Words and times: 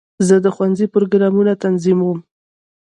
زه 0.27 0.35
د 0.45 0.47
ښوونځي 0.55 0.85
پروګرامونه 0.93 1.53
تنظیموم. 1.63 2.17